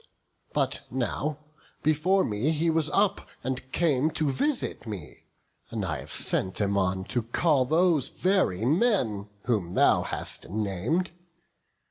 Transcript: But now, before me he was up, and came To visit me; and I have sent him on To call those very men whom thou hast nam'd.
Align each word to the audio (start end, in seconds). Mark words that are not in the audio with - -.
But 0.51 0.81
now, 0.89 1.37
before 1.83 2.23
me 2.23 2.49
he 2.49 2.71
was 2.71 2.89
up, 2.89 3.27
and 3.43 3.71
came 3.71 4.09
To 4.09 4.31
visit 4.31 4.87
me; 4.87 5.25
and 5.69 5.85
I 5.85 5.99
have 5.99 6.11
sent 6.11 6.59
him 6.59 6.75
on 6.75 7.03
To 7.03 7.21
call 7.21 7.65
those 7.65 8.09
very 8.09 8.65
men 8.65 9.29
whom 9.45 9.75
thou 9.75 10.01
hast 10.01 10.49
nam'd. 10.49 11.11